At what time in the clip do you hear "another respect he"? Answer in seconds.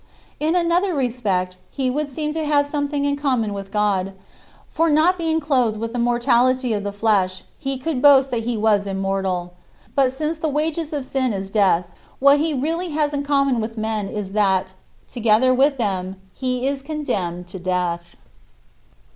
0.55-1.91